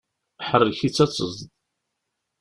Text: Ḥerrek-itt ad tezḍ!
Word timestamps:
Ḥerrek-itt 0.47 1.03
ad 1.03 1.09
tezḍ! 1.11 1.33